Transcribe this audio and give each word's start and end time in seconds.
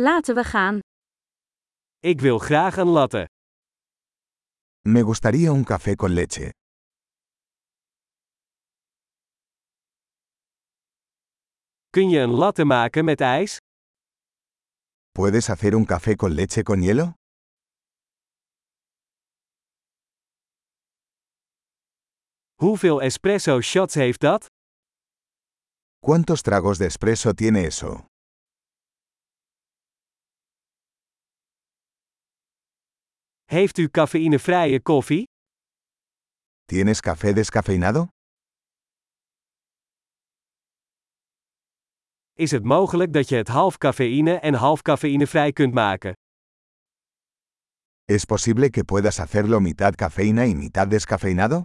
Laten 0.00 0.34
we 0.34 0.44
gaan. 0.44 0.78
Ik 1.98 2.20
wil 2.20 2.38
graag 2.38 2.76
een 2.76 2.86
latte. 2.86 3.28
Me 4.80 5.02
gustaría 5.02 5.52
un 5.52 5.64
café 5.64 5.94
con 5.94 6.10
leche. 6.10 6.50
Kun 11.90 12.08
je 12.08 12.18
een 12.20 12.30
latte 12.30 12.64
maken 12.64 13.04
met 13.04 13.20
ijs? 13.20 13.56
¿Puedes 15.10 15.48
hacer 15.48 15.74
un 15.74 15.84
café 15.84 16.14
con 16.16 16.30
leche 16.30 16.62
con 16.62 16.80
hielo? 16.80 17.12
Hoeveel 22.54 23.00
espresso 23.00 23.60
shots 23.60 23.94
heeft 23.94 24.20
dat? 24.20 24.46
¿Cuántos 25.98 26.42
tragos 26.42 26.78
de 26.78 26.86
espresso 26.86 27.32
tiene 27.34 27.66
eso? 27.66 28.06
Heeft 33.50 33.78
u 33.78 33.88
cafeïnevrije 33.88 34.82
koffie? 34.82 35.22
¿Tienes 36.64 37.00
café 37.00 37.32
descafeinado? 37.32 38.06
Is 42.32 42.50
het 42.50 42.64
mogelijk 42.64 43.12
dat 43.12 43.28
je 43.28 43.36
het 43.36 43.48
half 43.48 43.76
cafeïne 43.78 44.38
en 44.40 44.54
half 44.54 44.82
cafeïnevrij 44.82 45.52
kunt 45.52 45.74
maken? 45.74 46.12
¿Es 48.04 48.24
posible 48.24 48.70
que 48.70 48.84
puedas 48.84 49.18
hacerlo 49.18 49.60
mitad 49.60 49.94
cafeína 49.94 50.46
y 50.46 50.54
mitad 50.54 50.88
descafeinado? 50.88 51.64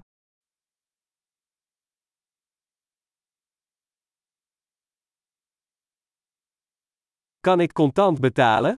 Kan 7.40 7.59
ik 7.59 7.73
contant 7.73 8.20
betalen? 8.20 8.76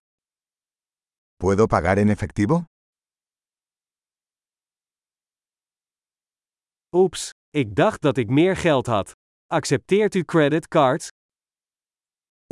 ¿Puedo 1.36 1.68
pagar 1.68 1.98
en 1.98 2.10
efectivo? 2.10 2.66
Oeps, 6.96 7.32
ik 7.50 7.76
dacht 7.76 8.02
dat 8.02 8.18
ik 8.18 8.30
meer 8.30 8.56
geld 8.56 8.86
had. 8.86 9.12
Accepteert 9.46 10.16
u 10.16 10.24
creditcards? 10.24 11.08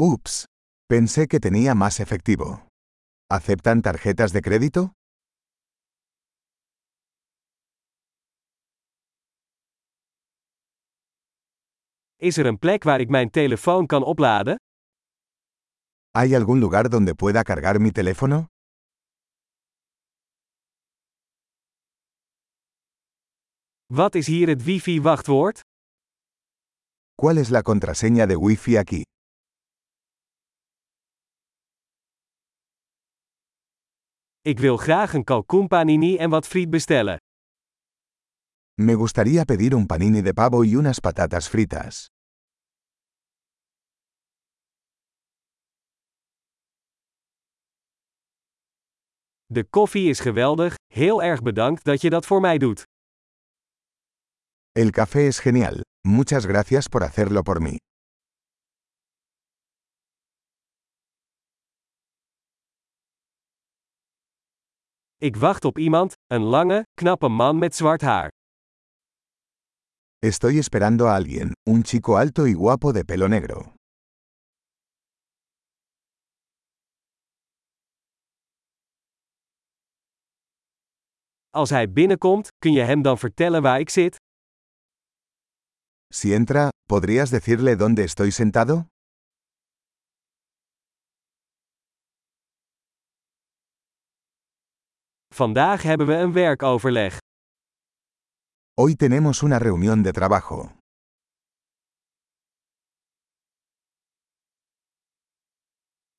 Ups. 0.01 0.43
Pensé 0.85 1.27
que 1.27 1.39
tenía 1.39 1.73
más 1.73 1.99
efectivo. 1.99 2.67
¿Aceptan 3.27 3.81
tarjetas 3.81 4.31
de 4.31 4.39
crédito? 4.39 4.91
Is 12.15 12.37
er 12.37 12.45
een 12.45 12.59
plek 12.59 12.83
waar 12.83 12.99
ik 12.99 13.09
mijn 13.09 13.29
telefoon 13.29 13.85
kan 13.85 14.03
opladen? 14.03 14.55
¿Hay 16.17 16.35
algún 16.35 16.59
lugar 16.59 16.89
donde 16.89 17.15
pueda 17.15 17.43
cargar 17.43 17.79
mi 17.79 17.91
teléfono? 17.91 18.52
Wat 23.93 24.15
is 24.15 24.27
hier 24.27 24.47
het 24.47 24.63
wifi-wachtwoord? 24.63 25.59
¿Cuál 27.21 27.37
es 27.37 27.49
la 27.49 27.61
contraseña 27.61 28.25
de 28.25 28.37
Wi-Fi 28.39 28.77
aquí? 28.77 29.01
Ik 34.41 34.59
wil 34.59 34.77
graag 34.77 35.13
een 35.13 35.23
kalkoenpanini 35.23 36.17
en 36.17 36.29
wat 36.29 36.47
friet 36.47 36.69
bestellen. 36.69 37.17
Me 38.81 38.95
gustaría 38.95 39.43
pedir 39.43 39.73
un 39.73 39.85
panini 39.85 40.21
de 40.21 40.33
pavo 40.33 40.63
y 40.63 40.75
unas 40.75 40.99
patatas 40.99 41.49
fritas. 41.49 42.05
De 49.45 49.63
koffie 49.69 50.09
is 50.09 50.19
geweldig, 50.19 50.75
heel 50.93 51.23
erg 51.23 51.41
bedankt 51.41 51.83
dat 51.83 52.01
je 52.01 52.09
dat 52.09 52.25
voor 52.25 52.41
mij 52.41 52.57
doet. 52.57 52.91
El 54.75 54.91
café 54.91 55.27
es 55.27 55.39
genial. 55.39 55.83
Muchas 56.03 56.47
gracias 56.47 56.89
por 56.89 57.03
hacerlo 57.03 57.43
por 57.43 57.61
mí. 57.61 57.77
Ik 65.17 65.35
wacht 65.35 65.65
op 65.65 65.77
iemand, 65.77 66.13
een 66.27 66.41
lange, 66.41 66.83
knappe 66.93 67.27
man 67.27 67.57
met 67.57 67.75
zwart 67.75 68.01
haar. 68.01 68.29
Estoy 70.19 70.57
esperando 70.57 71.05
a 71.07 71.15
alguien, 71.15 71.51
un 71.69 71.83
chico 71.83 72.15
alto 72.15 72.45
y 72.45 72.53
guapo 72.53 72.91
de 72.91 73.03
pelo 73.05 73.27
negro. 73.27 73.73
Als 81.49 81.69
hij 81.69 81.91
binnenkomt, 81.91 82.47
kun 82.57 82.71
je 82.71 82.81
hem 82.81 83.01
dan 83.01 83.17
vertellen 83.17 83.61
waar 83.61 83.79
ik 83.79 83.89
zit? 83.89 84.22
Si 86.15 86.31
entra, 86.31 86.69
¿podrías 86.87 87.31
decirle 87.31 87.75
dónde 87.75 88.03
estoy 88.03 88.31
sentado? 88.31 88.87
Vandaag 95.35 95.81
hebben 95.81 96.07
we 96.07 96.15
een 96.15 96.33
werkoverleg. 96.33 97.17
Hoy 98.77 98.95
tenemos 98.95 99.41
una 99.41 99.57
reunión 99.57 100.03
de 100.03 100.11
trabajo. 100.11 100.77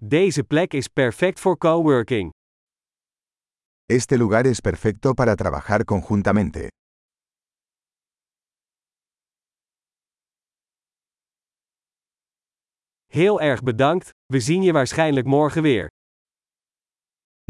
Deze 0.02 0.42
plek 0.42 0.74
is 0.74 0.88
perfect 0.88 1.38
voor 1.40 1.56
coworking. 1.56 2.30
Este 3.86 4.18
lugar 4.18 4.46
es 4.46 4.60
perfecto 4.60 5.14
para 5.14 5.36
trabajar 5.36 5.84
conjuntamente. 5.84 6.68
Heel 13.14 13.40
erg 13.40 13.62
bedankt, 13.62 14.10
we 14.26 14.40
zien 14.40 14.62
je 14.62 14.72
waarschijnlijk 14.72 15.26
morgen 15.26 15.62
weer. 15.62 15.90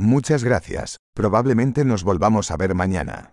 Muchas 0.00 0.42
gracias. 0.42 0.96
Probablemente 1.12 1.84
nos 1.84 2.02
volvamos 2.02 2.50
a 2.50 2.56
ver 2.56 2.74
mañana. 2.74 3.30